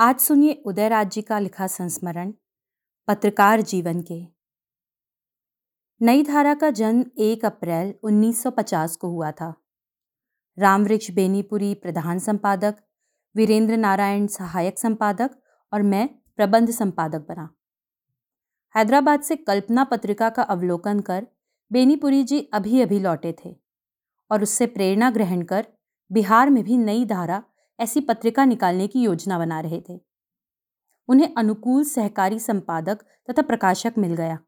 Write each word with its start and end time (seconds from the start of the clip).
आज 0.00 0.18
सुनिए 0.18 0.62
उदयराज 0.66 1.10
जी 1.10 1.22
का 1.22 1.38
लिखा 1.38 1.66
संस्मरण, 1.66 2.32
पत्रकार 3.08 3.60
जीवन 3.60 4.02
के। 4.02 4.26
नई 6.02 6.22
धारा 6.22 6.54
का 6.54 6.70
जन्म 6.70 7.04
1 7.18 7.44
अप्रैल 7.44 7.94
1950 8.02 8.96
को 8.96 9.08
हुआ 9.08 9.30
था। 9.30 9.54
रामवृक्ष 10.58 11.10
बेनीपुरी 11.10 11.74
प्रधान 11.74 12.18
संपादक, 12.18 12.74
वीरेंद्र 13.36 13.76
नारायण 13.76 14.26
सहायक 14.26 14.78
संपादक 14.78 15.30
और 15.72 15.82
मैं 15.82 16.08
प्रबंध 16.36 16.70
संपादक 16.70 17.26
बना। 17.28 17.50
हैदराबाद 18.76 19.20
से 19.20 19.36
कल्पना 19.36 19.84
पत्रिका 19.84 20.30
का 20.30 20.42
अवलोकन 20.42 21.00
कर 21.00 21.26
बेनीपुरी 21.72 22.24
जी 22.24 22.40
अभी 22.52 22.80
अभी 22.80 23.00
लौटे 23.00 23.36
थे 23.44 23.56
और 24.30 24.42
उससे 24.42 24.66
प्रेरणा 24.66 25.10
ग्रहण 25.10 25.42
कर 25.42 25.66
बिहार 26.12 26.50
में 26.50 26.64
भी 26.64 26.76
नई 26.76 27.04
धारा 27.04 27.42
ऐसी 27.80 28.00
पत्रिका 28.00 28.44
निकालने 28.44 28.86
की 28.86 29.02
योजना 29.02 29.38
बना 29.38 29.60
रहे 29.60 29.80
थे। 29.80 30.00
उन्हें 31.08 31.34
अनुकूल 31.36 31.84
सहकारी 31.84 32.38
संपादक 32.38 32.98
तथा 33.30 33.42
प्रकाशक 33.42 33.94
मिल 33.98 34.14
गया। 34.14 34.38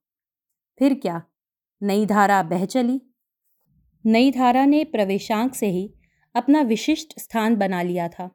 फिर 0.78 0.94
क्या? 0.94 1.22
नई 1.82 2.06
धारा 2.06 2.42
बह 2.42 2.64
चली। 2.64 3.00
नई 4.06 4.30
धारा 4.30 4.64
ने 4.64 4.84
प्रवेशांक 4.84 5.54
से 5.54 5.66
ही 5.66 5.94
अपना 6.34 6.60
विशिष्ट 6.60 7.18
स्थान 7.18 7.56
बना 7.56 7.82
लिया 7.82 8.08
था। 8.08 8.30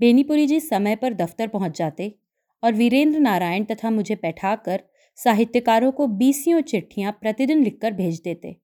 बेनीपुरी 0.00 0.46
जी 0.46 0.60
समय 0.60 0.96
पर 0.96 1.14
दफ्तर 1.14 1.48
पहुँच 1.48 1.78
जाते 1.78 2.18
और 2.62 2.72
वीरेंद्र 2.72 3.18
नारायण 3.18 3.64
तथा 3.64 3.90
मुझे 3.90 4.14
बैठाकर 4.14 4.82
साहित्यकारों 5.16 5.92
को 5.92 6.06
बीसियों 6.06 6.60
चिट्ठियाँ 6.60 7.12
प्रतिदिन 7.12 7.64
लिखकर 7.64 7.92
भेज 7.92 8.20
देते। 8.20 8.60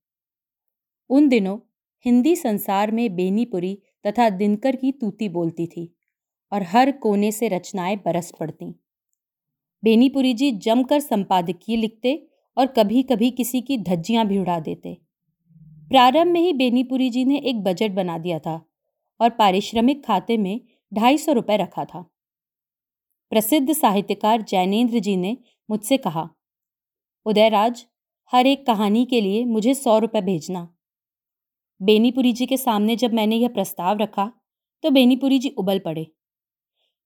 उन 1.10 1.28
दिनों 1.28 1.58
हिंदी 2.04 2.36
संसार 2.36 2.90
में 2.90 3.16
बेनीपुरी 3.16 3.82
तथा 4.06 4.28
दिनकर 4.30 4.76
की 4.76 4.92
तूती 4.92 5.28
बोलती 5.28 5.66
थी 5.66 5.96
और 6.52 6.62
हर 6.62 6.92
कोने 6.92 7.32
से 7.32 7.48
रचनाएँ 7.48 7.96
बरस 7.96 8.32
पड़ती। 8.40 8.74
बेनीपुरी 9.84 10.34
जी 10.34 10.50
जमकर 10.52 11.00
संपादकीय 11.00 11.76
लिखते 11.76 12.14
और 12.56 12.66
कभी 12.66 13.02
कभी 13.02 13.30
किसी 13.30 13.60
की 13.60 13.78
धज्जियाँ 13.78 14.26
भी 14.26 14.38
उड़ा 14.38 14.58
देते। 14.60 14.98
प्रारंभ 15.88 16.32
में 16.32 16.40
ही 16.40 16.52
बेनीपुरी 16.52 17.10
जी 17.10 17.24
ने 17.24 17.38
एक 17.38 17.62
बजट 17.62 17.90
बना 17.90 18.18
दिया 18.18 18.38
था 18.38 18.60
और 19.20 19.30
पारिश्रमिक 19.30 20.04
खाते 20.06 20.36
में 20.36 20.60
ढाई 20.94 21.18
सौ 21.18 21.32
रुपये 21.32 21.56
रखा 21.56 21.84
था। 21.84 22.02
प्रसिद्ध 23.30 23.72
साहित्यकार 23.72 24.42
जैनेन्द्र 24.42 24.98
जी 24.98 25.16
ने 25.16 25.36
मुझसे 25.70 25.96
कहा, 25.96 26.28
उदयराज, 27.26 27.86
हर 28.32 28.46
एक 28.46 28.66
कहानी 28.66 29.04
के 29.04 29.20
लिए 29.20 29.44
मुझे 29.44 29.74
सौ 29.74 29.98
रुपये 29.98 30.22
भेजना। 30.22 30.68
बेनीपुरी 31.80 32.32
जी 32.32 32.46
के 32.46 32.56
सामने 32.56 32.96
जब 32.96 33.12
मैंने 33.14 33.36
यह 33.36 33.48
प्रस्ताव 33.48 33.98
रखा 33.98 34.30
तो 34.84 34.90
बेनीपुरी 34.90 35.38
जी 35.38 35.48
उबल 35.58 35.78
पड़े। 35.78 36.06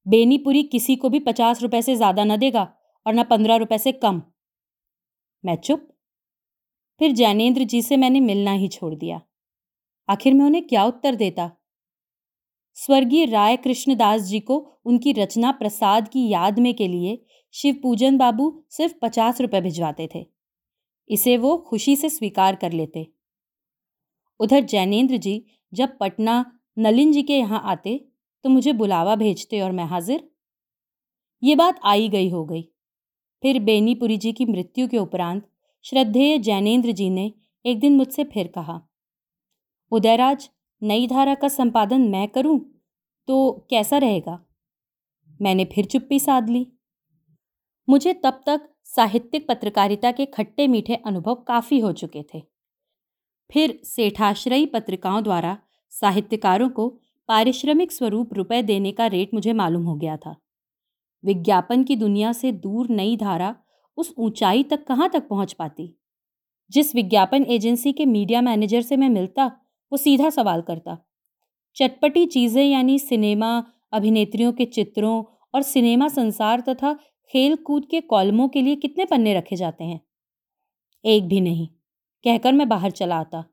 बेनीपुरी 0.06 0.62
किसी 0.62 0.96
को 0.96 1.08
भी 1.08 1.20
पचास 1.20 1.62
रुपए 1.62 1.82
से 1.82 1.94
ज़्यादा 1.96 2.24
न 2.24 2.36
देगा 2.36 2.62
और 3.06 3.14
न 3.14 3.24
पंद्रह 3.24 3.56
रुपए 3.56 3.78
से 3.78 3.92
कम। 3.94 4.22
मैं 5.44 5.56
चुप। 5.56 5.88
फिर 7.00 7.12
जैनेन्द्र 7.12 7.64
जी 7.64 7.82
से 7.82 7.96
मैंने 7.96 8.20
मिलना 8.20 8.52
ही 8.52 8.68
छोड़ 8.68 8.94
दिया। 8.94 9.20
आखिर 10.08 10.34
मैं 10.34 10.44
उन्हें 10.46 10.66
क्या 10.66 10.84
उत्तर 10.84 11.14
देता? 11.14 11.50
स्वर्गीय 12.76 13.24
राय 13.26 13.56
कृष्णदास 13.56 14.22
जी 14.22 14.40
को 14.40 14.58
उनकी 14.84 15.12
रचना 15.12 15.50
प्रसाद 15.52 16.08
की 16.08 16.28
याद 16.28 16.58
में 16.58 16.74
के 16.74 16.88
लिए 16.88 17.18
शिव 17.54 17.78
पूजन 17.82 18.16
बाबू 18.18 18.52
सिर्फ़ 18.70 18.94
पचास 19.02 19.40
रुपए 19.40 19.60
भिजवाते 19.60 20.08
थे। 20.14 20.26
इसे 21.10 21.36
वो 21.36 21.56
खुशी 21.68 21.96
से 21.96 22.08
स्वीकार 22.10 22.56
कर 22.56 22.72
लेते। 22.72 23.06
उधर 24.40 24.64
जैनेन्द्र 24.64 25.16
जी 25.16 25.42
जब 25.72 25.96
पटना 25.98 26.44
नलिन 26.78 27.12
जी 27.12 27.22
के 27.22 27.38
यहाँ 27.38 27.60
आते 27.64 27.96
तो 28.44 28.50
मुझे 28.50 28.72
बुलावा 28.72 29.14
भेजते 29.16 29.60
और 29.60 29.72
मैं 29.72 29.84
हाजिर। 29.84 30.28
ये 31.42 31.56
बात 31.56 31.80
आई 31.84 32.08
गई 32.08 32.28
हो 32.30 32.44
गई। 32.44 32.62
फिर 33.42 33.58
बेनीपुरी 33.60 34.16
जी 34.16 34.32
की 34.32 34.44
मृत्यु 34.44 34.88
के 34.88 34.98
उपरांत 34.98 35.46
श्रद्धेय 35.84 36.38
जैनेन्द्र 36.38 36.92
जी 36.92 37.08
ने 37.10 37.32
एक 37.64 37.80
दिन 37.80 37.96
मुझसे 37.96 38.24
फिर 38.24 38.46
कहा, 38.46 38.80
उदयराज, 39.92 40.48
नई 40.82 41.06
धारा 41.06 41.34
का 41.34 41.48
संपादन 41.48 42.08
मैं 42.08 42.28
करूँ? 42.28 42.58
तो 43.28 43.66
कैसा 43.70 43.98
रहेगा? 43.98 44.38
मैंने 45.42 45.64
फिर 45.64 45.84
चुप्पी 45.84 46.18
साध 46.20 46.48
ली। 46.50 46.66
मुझे 47.88 48.12
तब 48.14 48.40
तक 48.46 48.68
साहित्यिक 48.86 49.46
पत्रकारिता 49.48 50.12
के 50.12 50.26
खट्टे 50.26 50.66
मीठे 50.66 50.94
अनुभव 50.96 51.34
काफ़ी 51.34 51.78
हो 51.80 51.92
चुके 51.92 52.22
थे। 52.34 52.42
फिर 53.54 53.80
सेठाश्रयी 53.84 54.66
पत्रिकाओं 54.66 55.22
द्वारा 55.22 55.58
साहित्यकारों 55.90 56.68
को 56.68 56.88
पारिश्रमिक 57.28 57.92
स्वरूप 57.92 58.34
रुपए 58.34 58.62
देने 58.62 58.92
का 58.92 59.06
रेट 59.06 59.34
मुझे 59.34 59.52
मालूम 59.52 59.84
हो 59.84 59.96
गया 59.96 60.16
था। 60.16 60.36
विज्ञापन 61.24 61.84
की 61.84 61.96
दुनिया 61.96 62.32
से 62.32 62.52
दूर 62.52 62.88
नई 62.88 63.16
धारा 63.16 63.56
उस 63.96 64.14
ऊंचाई 64.18 64.62
तक 64.62 64.86
कहाँ 64.86 65.08
तक 65.08 65.28
पहुँच 65.28 65.52
पाती? 65.52 65.98
जिस 66.70 66.94
विज्ञापन 66.94 67.42
एजेंसी 67.42 67.92
के 67.92 68.06
मीडिया 68.06 68.40
मैनेजर 68.40 68.82
से 68.82 68.96
मैं 68.96 69.08
मिलता, 69.08 69.46
वो 69.92 69.96
सीधा 69.96 70.30
सवाल 70.30 70.62
करता। 70.62 70.98
चटपटी 71.76 72.26
चीज़ें 72.26 72.64
यानी 72.64 72.98
सिनेमा, 72.98 73.64
अभिनेत्रियों 73.92 74.52
के 74.52 74.64
चित्रों 74.64 75.24
और 75.54 75.62
सिनेमा 75.62 76.08
संसार 76.08 76.60
तथा 76.60 76.94
खेल 77.32 77.56
कूद 77.56 77.86
के 77.90 78.00
कॉलमों 78.00 78.48
के 78.48 78.62
लिए 78.62 78.76
कितने 78.76 79.04
पन्ने 79.04 79.34
रखे 79.34 79.56
जाते 79.56 79.84
हैं? 79.84 80.00
एक 81.04 81.28
भी 81.28 81.40
नहीं। 81.40 81.68
कहकर 82.24 82.52
मैं 82.52 82.68
बाहर 82.68 82.90
चला 82.90 83.16
आता। 83.16 83.44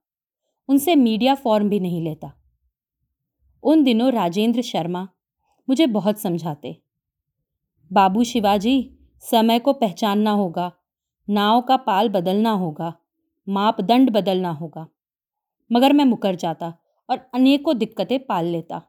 उनसे 0.67 0.95
मीडिया 0.95 1.35
फॉर्म 1.35 1.69
भी 1.69 1.79
नहीं 1.79 2.01
लेता। 2.01 2.33
उन 3.63 3.83
दिनों 3.83 4.11
राजेंद्र 4.11 4.61
शर्मा 4.61 5.09
मुझे 5.69 5.87
बहुत 5.87 6.19
समझाते। 6.19 6.81
बाबू 7.93 8.23
शिवाजी, 8.23 8.97
समय 9.19 9.59
को 9.59 9.73
पहचानना 9.73 10.31
होगा, 10.31 10.71
नाव 11.29 11.61
का 11.61 11.77
पाल 11.77 12.09
बदलना 12.09 12.51
होगा, 12.51 12.93
मापदंड 13.49 14.09
बदलना 14.09 14.51
होगा। 14.51 14.87
मगर 15.71 15.93
मैं 15.93 16.05
मुकर 16.05 16.35
जाता 16.35 16.73
और 17.09 17.29
अनेकों 17.33 17.77
दिक्कतें 17.77 18.25
पाल 18.25 18.45
लेता। 18.45 18.81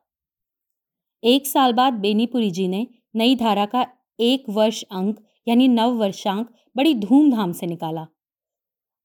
एक 1.25 1.47
साल 1.47 1.73
बाद 1.73 1.93
बेनीपुरी 1.93 2.51
जी 2.51 2.69
ने 2.69 2.87
नई 3.15 3.37
धारा 3.37 3.67
का 3.67 3.87
एक 4.21 4.45
वर्ष 4.49 4.83
अंक, 4.83 5.25
यानी 5.49 5.69
नव 5.69 5.91
वर्षांक, 5.91 6.55
बड़ी 6.77 6.95
धूमधाम 6.95 7.53
से 7.53 7.67
निकाला। 7.67 8.07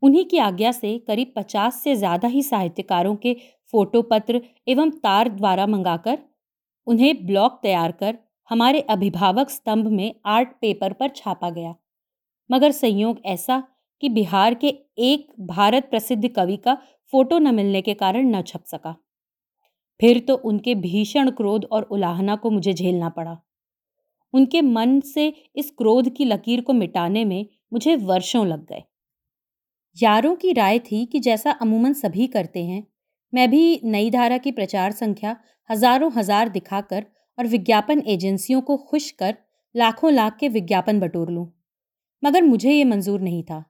उन्हीं 0.03 0.25
की 0.25 0.37
आज्ञा 0.37 0.71
से 0.71 0.97
करीब 0.99 1.33
पचास 1.35 1.81
से 1.83 1.95
ज़्यादा 1.95 2.27
ही 2.27 2.43
साहित्यकारों 2.43 3.15
के 3.15 3.33
फ़ोटो 3.73 4.01
पत्र 4.01 4.41
एवं 4.67 4.89
तार 4.89 5.29
द्वारा 5.29 5.65
मंगाकर, 5.67 6.17
उन्हें 6.87 7.25
ब्लॉक 7.27 7.59
तैयार 7.63 7.91
कर 7.91 8.17
हमारे 8.49 8.81
अभिभावक 8.89 9.49
स्तंभ 9.49 9.87
में 9.87 10.13
आर्ट 10.25 10.49
पेपर 10.61 10.93
पर 10.93 11.09
छापा 11.15 11.49
गया। 11.49 11.75
मगर 12.49 12.71
संयोग 12.71 13.19
ऐसा 13.25 13.63
कि 14.03 14.09
बिहार 14.09 14.53
के 14.53 14.67
एक 14.97 15.27
भारत 15.47 15.89
प्रसिद्ध 15.89 16.27
कवि 16.27 16.57
का 16.57 16.75
फ़ोटो 17.13 17.39
न 17.39 17.55
मिलने 17.55 17.81
के 17.81 17.93
कारण 17.93 18.35
न 18.35 18.41
छप 18.41 18.63
सका। 18.65 18.95
फिर 19.99 20.19
तो 20.19 20.35
उनके 20.35 20.75
भीषण 20.75 21.29
क्रोध 21.31 21.65
और 21.65 21.83
उलाहना 21.83 22.35
को 22.35 22.49
मुझे 22.49 22.73
झेलना 22.73 23.09
पड़ा। 23.09 23.37
उनके 24.33 24.61
मन 24.61 24.99
से 24.99 25.27
इस 25.55 25.71
क्रोध 25.71 26.09
की 26.09 26.25
लकीर 26.25 26.61
को 26.61 26.73
मिटाने 26.73 27.25
में 27.25 27.45
मुझे 27.73 27.95
वर्षों 27.95 28.45
लग 28.47 28.65
गए। 28.65 28.83
यारों 29.97 30.35
की 30.35 30.51
राय 30.53 30.79
थी 30.81 31.05
कि 31.05 31.19
जैसा 31.19 31.51
अमूमन 31.51 31.93
सभी 31.93 32.27
करते 32.27 32.63
हैं, 32.63 32.85
मैं 33.33 33.49
भी 33.51 33.81
नई 33.85 34.09
धारा 34.09 34.37
की 34.37 34.51
प्रचार 34.51 34.91
संख्या 34.91 35.35
हज़ारों 35.69 36.11
हज़ार 36.11 36.49
दिखाकर 36.49 37.05
और 37.37 37.47
विज्ञापन 37.47 38.01
एजेंसियों 38.07 38.61
को 38.61 38.77
खुश 38.79 39.09
कर 39.11 39.35
लाखों 39.75 40.11
लाख 40.13 40.37
के 40.39 40.49
विज्ञापन 40.49 40.99
बटोर 40.99 41.31
लूँ। 41.31 41.47
मगर 42.23 42.43
मुझे 42.43 42.71
ये 42.71 42.83
मंजूर 42.83 43.21
नहीं 43.21 43.43
था। 43.43 43.63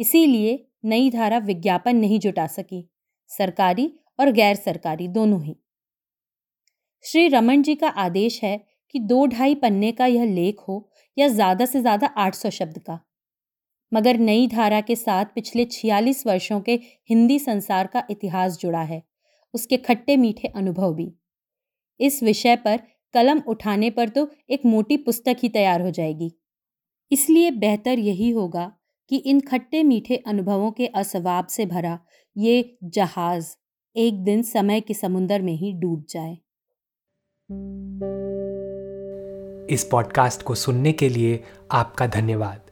इसीलिए 0.00 0.64
नई 0.84 1.10
धारा 1.10 1.38
विज्ञापन 1.40 1.96
नहीं 1.96 2.18
जुटा 2.20 2.46
सकी, 2.48 2.88
सरकारी 3.30 3.92
और 4.20 4.30
गैर 4.32 4.54
सरकारी 4.56 5.08
दोनों 5.10 5.42
ही। 5.42 5.56
श्री 7.04 7.28
रमन 7.28 7.62
जी 7.62 7.74
का 7.74 7.88
आदेश 7.88 8.40
है 8.42 8.58
कि 8.94 8.98
दो 9.00 9.24
ढाई 9.28 9.54
पन्ने 9.54 9.92
का 9.92 10.06
यह 10.06 10.24
लेख 10.24 10.60
हो 10.68 10.88
या 11.16 11.28
ज़्यादा 11.28 11.66
से 11.66 11.80
ज़्यादा 11.80 12.06
आठ 12.06 12.34
सौ 12.34 12.50
शब्द 12.50 12.78
का। 12.78 13.00
मगर 13.94 14.18
नई 14.18 14.46
धारा 14.46 14.80
के 14.80 14.96
साथ 14.96 15.24
पिछले 15.24 15.64
छियालीस 15.64 16.26
वर्षों 16.26 16.60
के 16.60 16.80
हिंदी 17.10 17.38
संसार 17.38 17.86
का 17.86 18.06
इतिहास 18.10 18.58
जुड़ा 18.58 18.82
है, 18.82 19.02
उसके 19.54 19.76
खट्टे 19.76 20.16
मीठे 20.16 20.48
अनुभव 20.48 20.94
भी। 20.94 21.12
इस 22.00 22.22
विषय 22.22 22.56
पर 22.56 22.80
कलम 23.14 23.42
उठाने 23.46 23.90
पर 23.90 24.08
तो 24.08 24.30
एक 24.50 24.62
मोटी 24.66 24.96
पुस्तक 24.96 25.36
ही 25.42 25.48
तैयार 25.48 25.80
हो 25.80 25.90
जाएगी। 25.90 26.32
इसलिए 27.12 27.50
बेहतर 27.50 27.98
यही 27.98 28.30
होगा 28.30 28.72
कि 29.08 29.16
इन 29.16 29.40
खट्टे 29.40 29.82
मीठे 29.82 30.16
अनुभवों 30.16 30.72
के 30.72 30.86
असवाब 30.86 31.46
से 31.46 31.66
भरा 31.66 31.98
ये 32.36 32.78
जहाज़ 32.84 33.56
एक 33.96 34.24
दिन 34.24 34.42
समय 34.42 34.80
के 34.80 34.94
समुंदर 34.94 35.42
में 35.42 35.52
ही 35.52 35.72
डूब 35.72 36.04
जाए। 36.10 36.38
इस 39.74 39.88
पॉडकास्ट 39.90 40.42
को 40.42 40.54
सुनने 40.54 40.92
के 40.92 41.08
लिए 41.08 41.42
आपका 41.72 42.06
धन्यवाद। 42.06 42.71